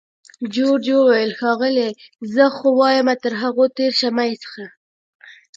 جورج 0.53 0.85
وویل: 0.97 1.31
ښاغلې! 1.39 1.89
زه 2.33 2.45
خو 2.55 2.67
وایم 2.79 3.07
تر 3.23 3.33
هغوی 3.41 3.67
تېر 3.77 3.91
شه، 3.99 4.09
مه 4.15 4.23
یې 4.29 4.35
څښه. 4.41 4.65